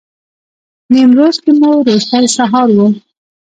[0.93, 2.77] نیمروز کې مو وروستی سهار و.